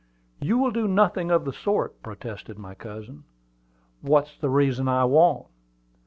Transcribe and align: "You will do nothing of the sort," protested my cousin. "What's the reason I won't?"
"You 0.39 0.57
will 0.57 0.71
do 0.71 0.87
nothing 0.87 1.29
of 1.29 1.45
the 1.45 1.53
sort," 1.53 2.01
protested 2.01 2.57
my 2.57 2.73
cousin. 2.73 3.23
"What's 4.01 4.35
the 4.35 4.49
reason 4.49 4.87
I 4.87 5.05
won't?" 5.05 5.45